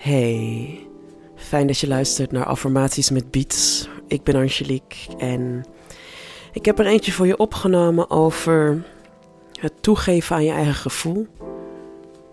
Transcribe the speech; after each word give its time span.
Hey, 0.00 0.86
fijn 1.36 1.66
dat 1.66 1.78
je 1.78 1.88
luistert 1.88 2.32
naar 2.32 2.44
Affirmaties 2.44 3.10
met 3.10 3.30
Beats. 3.30 3.88
Ik 4.06 4.22
ben 4.22 4.34
Angelique 4.34 5.16
en 5.18 5.64
ik 6.52 6.64
heb 6.64 6.78
er 6.78 6.86
eentje 6.86 7.12
voor 7.12 7.26
je 7.26 7.36
opgenomen 7.36 8.10
over 8.10 8.84
het 9.60 9.72
toegeven 9.82 10.36
aan 10.36 10.44
je 10.44 10.50
eigen 10.50 10.74
gevoel. 10.74 11.26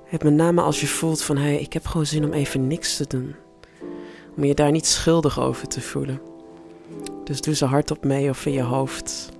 Het 0.05 0.23
met 0.23 0.33
name 0.33 0.61
als 0.61 0.81
je 0.81 0.87
voelt 0.87 1.21
van 1.21 1.37
hey, 1.37 1.57
ik 1.57 1.73
heb 1.73 1.85
gewoon 1.85 2.05
zin 2.05 2.25
om 2.25 2.33
even 2.33 2.67
niks 2.67 2.97
te 2.97 3.07
doen. 3.07 3.35
Om 4.37 4.43
je 4.43 4.53
daar 4.53 4.71
niet 4.71 4.87
schuldig 4.87 5.39
over 5.39 5.67
te 5.67 5.81
voelen. 5.81 6.21
Dus 7.23 7.41
doe 7.41 7.55
ze 7.55 7.65
hardop 7.65 8.03
mee 8.03 8.29
of 8.29 8.45
in 8.45 8.53
je 8.53 8.61
hoofd. 8.61 9.31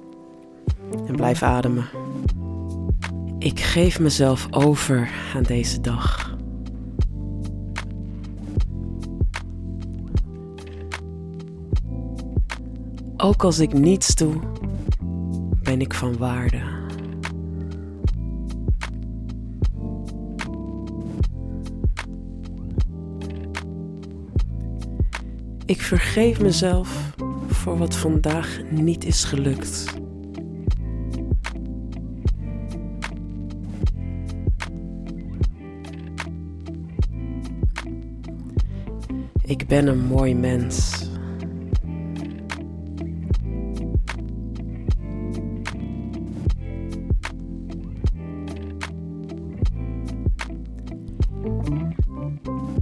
En 1.07 1.16
blijf 1.16 1.44
ademen. 1.44 1.89
Ik 3.39 3.59
geef 3.59 4.00
mezelf 4.00 4.48
over 4.52 5.09
aan 5.36 5.44
deze 5.44 5.82
dag. 5.82 6.36
Ook 13.20 13.44
als 13.44 13.60
ik 13.60 13.74
niets 13.74 14.16
doe, 14.16 14.34
ben 15.64 15.82
ik 15.82 15.94
van 15.94 16.18
waarde. 16.18 16.62
Ik 25.66 25.82
vergeef 25.82 26.42
mezelf 26.42 27.14
voor 27.48 27.78
wat 27.78 27.96
vandaag 27.96 28.60
niet 28.70 29.06
is 29.06 29.24
gelukt. 29.24 29.86
Ik 39.42 39.68
ben 39.68 39.88
een 39.88 40.06
mooi 40.06 40.36
mens. 40.36 41.06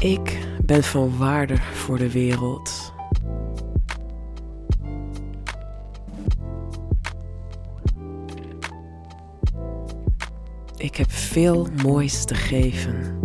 Ik 0.05 0.47
ben 0.65 0.83
van 0.83 1.17
waarde 1.17 1.57
voor 1.57 1.97
de 1.97 2.11
wereld. 2.11 2.93
Ik 10.77 10.95
heb 10.95 11.11
veel 11.11 11.67
moois 11.83 12.25
te 12.25 12.35
geven. 12.35 13.19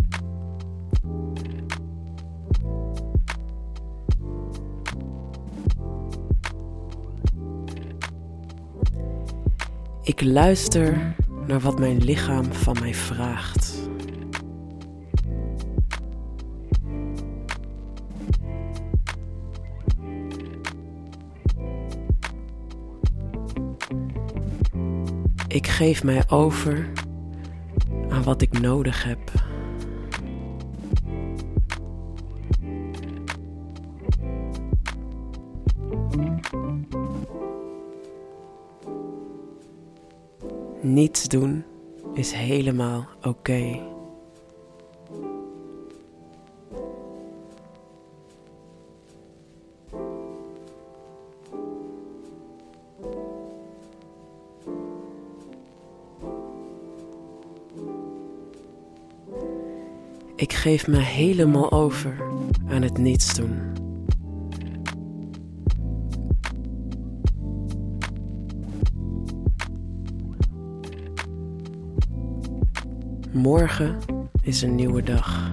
Ik 10.03 10.21
luister 10.21 11.15
naar 11.47 11.59
wat 11.59 11.79
mijn 11.79 12.03
lichaam 12.03 12.53
van 12.53 12.77
mij 12.79 12.93
vraagt. 12.93 13.70
Ik 25.51 25.67
geef 25.67 26.03
mij 26.03 26.23
over 26.29 26.89
aan 28.09 28.23
wat 28.23 28.41
ik 28.41 28.59
nodig 28.59 29.03
heb. 29.03 29.19
Niets 40.81 41.27
doen 41.27 41.63
is 42.13 42.31
helemaal 42.31 43.07
oké. 43.21 43.79
Ik 60.41 60.53
geef 60.53 60.87
me 60.87 60.97
helemaal 60.97 61.71
over 61.71 62.23
aan 62.69 62.81
het 62.81 62.97
niets 62.97 63.35
doen. 63.35 63.59
Morgen 73.31 73.97
is 74.41 74.61
een 74.61 74.75
nieuwe 74.75 75.03
dag. 75.03 75.51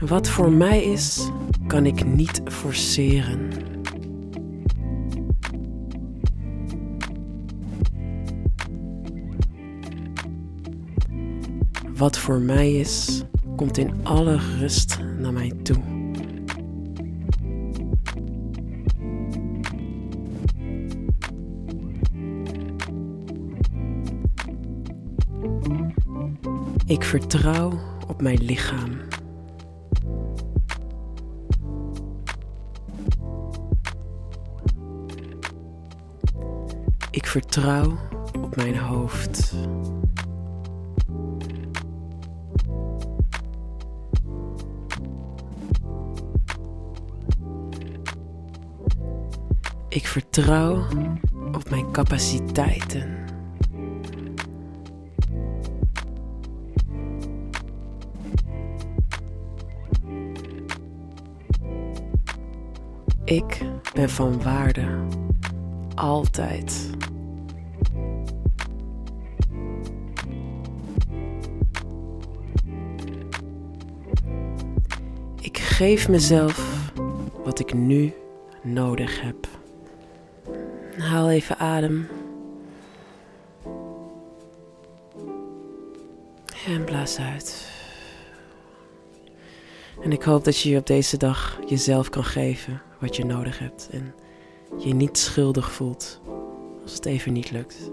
Wat 0.00 0.28
voor 0.28 0.52
mij 0.52 0.82
is, 0.82 1.30
kan 1.66 1.86
ik 1.86 2.04
niet 2.04 2.42
forceren. 2.44 3.73
Wat 11.96 12.18
voor 12.18 12.38
mij 12.40 12.72
is, 12.72 13.22
komt 13.56 13.78
in 13.78 13.94
alle 14.02 14.38
rust 14.58 14.98
naar 15.18 15.32
mij 15.32 15.52
toe. 15.62 15.76
Ik 26.86 27.04
vertrouw 27.04 27.72
op 28.06 28.22
mijn 28.22 28.44
lichaam. 28.44 28.90
Ik 37.10 37.26
vertrouw 37.26 37.98
op 38.40 38.56
mijn 38.56 38.78
hoofd. 38.78 39.54
Ik 49.94 50.06
vertrouw 50.06 50.86
op 51.52 51.70
mijn 51.70 51.90
capaciteiten. 51.92 53.16
Ik 63.24 63.60
ben 63.94 64.10
van 64.10 64.42
waarde. 64.42 65.06
Altijd. 65.94 66.90
Ik 75.40 75.58
geef 75.58 76.08
mezelf 76.08 76.90
wat 77.44 77.58
ik 77.58 77.74
nu 77.74 78.12
nodig 78.62 79.20
heb. 79.20 79.53
Haal 80.98 81.30
even 81.30 81.58
adem. 81.58 82.08
En 86.66 86.84
blaas 86.84 87.18
uit. 87.18 87.72
En 90.02 90.12
ik 90.12 90.22
hoop 90.22 90.44
dat 90.44 90.60
je 90.60 90.78
op 90.78 90.86
deze 90.86 91.16
dag 91.16 91.60
jezelf 91.66 92.08
kan 92.08 92.24
geven 92.24 92.82
wat 93.00 93.16
je 93.16 93.24
nodig 93.24 93.58
hebt. 93.58 93.88
En 93.90 94.14
je 94.78 94.94
niet 94.94 95.18
schuldig 95.18 95.72
voelt 95.72 96.20
als 96.82 96.94
het 96.94 97.06
even 97.06 97.32
niet 97.32 97.50
lukt. 97.50 97.90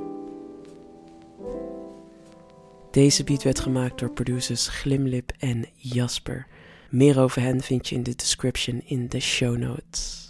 Deze 2.92 3.24
beat 3.24 3.44
werd 3.44 3.60
gemaakt 3.60 4.00
door 4.00 4.12
producers 4.12 4.68
Glimlip 4.68 5.32
en 5.38 5.66
Jasper. 5.76 6.48
Meer 6.90 7.20
over 7.20 7.42
hen 7.42 7.62
vind 7.62 7.90
je 7.90 7.96
in 7.96 8.04
de 8.04 8.16
description 8.16 8.82
in 8.86 9.08
de 9.08 9.20
show 9.20 9.58
notes. 9.58 10.30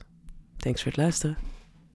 Thanks 0.58 0.82
voor 0.82 0.92
het 0.92 1.02
luisteren. 1.02 1.51